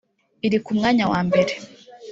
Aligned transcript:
Iri 0.45 0.57
ku 0.65 0.71
mwanya 0.77 1.05
wa 1.11 1.19
mbere 1.27 1.53